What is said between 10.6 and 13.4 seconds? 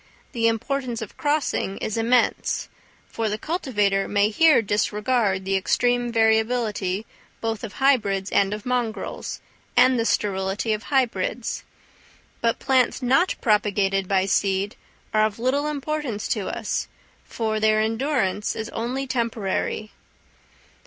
of hybrids; but plants not